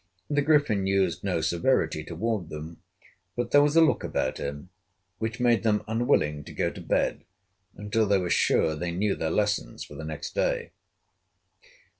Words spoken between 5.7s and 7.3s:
unwilling to go to bed